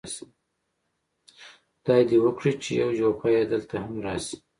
[1.81, 4.37] خدای دې وکړي چې یو جوپه یې دلته هم راشي.